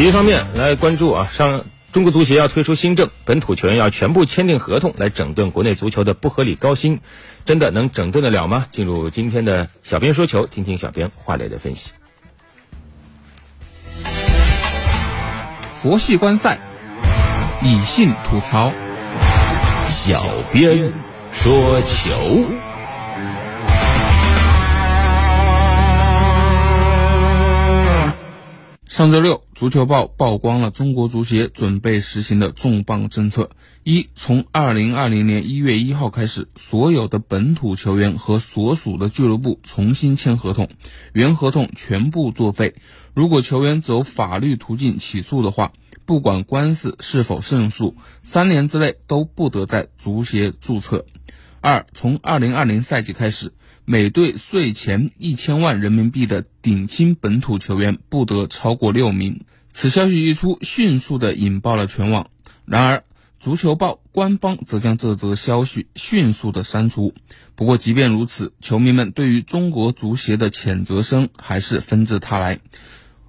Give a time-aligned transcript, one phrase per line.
[0.00, 7.00] 体育方面来关注啊，上中国足协要推出新政，本土球员要全部签订合同来整顿国内足球的不合理高薪，
[7.44, 8.64] 真的能整顿得了吗？
[8.70, 11.92] 进入今天的小编说球，听听小编华磊的分析。
[15.74, 16.58] 佛系观赛，
[17.62, 18.72] 理性吐槽，
[19.86, 20.94] 小编
[21.30, 22.69] 说球。
[29.00, 33.48] 上周六，足球报曝光了中国足协准备实行的重磅政策：
[33.82, 40.68] 一，从二零二零年一月一号开始，所有的本土球员和所属的俱乐部重新签合同，
[41.14, 42.74] 原合同全部作废。
[43.14, 45.72] 如果球员走法律途径起诉的话，
[46.04, 51.06] 不管官司是否胜诉，三年之内都不得在足协注册。
[51.62, 53.54] 二，从二零二零赛季开始。
[53.92, 59.40] 每队税前一千万人民币的顶薪本土球员不得超过六名。
[59.72, 62.28] 此消息一出，迅速的引爆了全网。
[62.64, 63.02] 然而，
[63.40, 67.14] 足球报官方则将这则消息迅速的删除。
[67.56, 72.60] 不过，即便如此，球迷们对于中国足协的谴责声还是纷至沓来。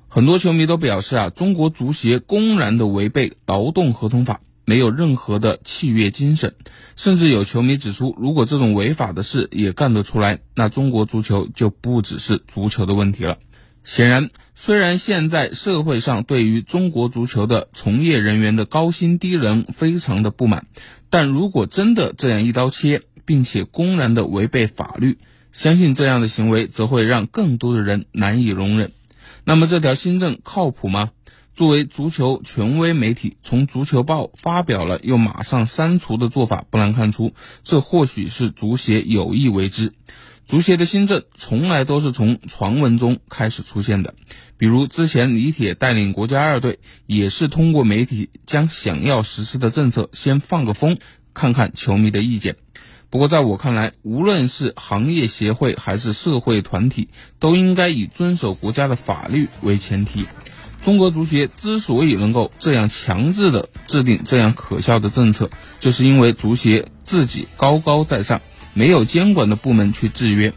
[0.10, 4.42] 很多球迷都表示啊，中国足协公然的违背劳动合同法。
[4.72, 6.56] 没有任何的契约精神，
[6.96, 13.38] 甚至有球迷指出，如果这种违法的事也干得出来，那中国足球就不只是足球的问题了。
[13.84, 20.68] 显然，虽然现在社会上对于中国足球的从业人员的高薪低人非常的不满，
[21.10, 25.18] 但如果真的这样一刀切，并且公然的违背法律，
[25.52, 28.94] 相信这样的行为则会让更多的人难以容忍。
[29.44, 31.12] 那么，这条新政靠谱吗？
[31.54, 39.94] 作为足球权威媒体，从足球报发表了又马上删除的做法，不难看出，这或许是足协有意为之。
[40.48, 44.16] 足协的新政从来都是从传闻中开始出现的，
[44.58, 50.98] 比如之前李铁带领国家二队，也是通过媒体将想要实施的政策先放个风，
[51.34, 52.58] 看看球迷的意见。
[53.10, 60.28] 不过在我看来，无论是行业协会还是社会团体，都应该以遵守国家的法律为前提。
[60.84, 65.50] 中国足协之所以能够这样强制的制定这样可笑的政策，
[65.80, 68.42] 就是因为足协自己高高在上，
[68.74, 70.54] 没有监管的部门去制约。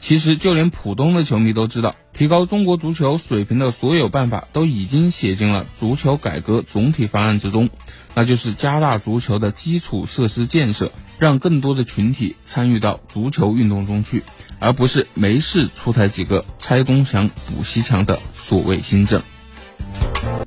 [0.00, 7.70] 其实，就连普通的球迷都知道，提高中国足球水平的所有办法都已经写进了足球改革总体方案之中，
[8.14, 10.90] 那就是加大足球的基础设施建设，
[11.20, 14.24] 让更多的群体参与到足球运动中去，
[14.58, 19.22] 而不是没事出台几个拆东墙补西墙的所谓新政。